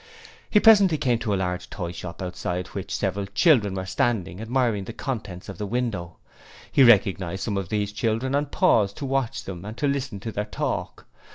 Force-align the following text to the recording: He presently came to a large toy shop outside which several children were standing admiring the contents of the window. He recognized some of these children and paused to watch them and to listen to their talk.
He 0.49 0.59
presently 0.59 0.97
came 0.97 1.19
to 1.19 1.31
a 1.31 1.35
large 1.37 1.69
toy 1.69 1.91
shop 1.91 2.23
outside 2.23 2.65
which 2.69 2.95
several 2.97 3.27
children 3.35 3.75
were 3.75 3.85
standing 3.85 4.41
admiring 4.41 4.85
the 4.85 4.93
contents 4.93 5.47
of 5.47 5.59
the 5.59 5.67
window. 5.67 6.17
He 6.71 6.81
recognized 6.81 7.43
some 7.43 7.55
of 7.55 7.69
these 7.69 7.91
children 7.91 8.33
and 8.33 8.51
paused 8.51 8.97
to 8.97 9.05
watch 9.05 9.43
them 9.43 9.63
and 9.63 9.77
to 9.77 9.87
listen 9.87 10.19
to 10.21 10.31
their 10.31 10.45
talk. 10.45 11.05